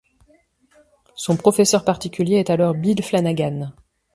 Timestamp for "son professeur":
1.15-1.85